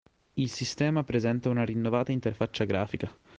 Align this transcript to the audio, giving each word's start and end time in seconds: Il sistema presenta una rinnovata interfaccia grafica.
Il 0.33 0.49
sistema 0.49 1.03
presenta 1.03 1.49
una 1.49 1.63
rinnovata 1.63 2.11
interfaccia 2.11 2.63
grafica. 2.65 3.15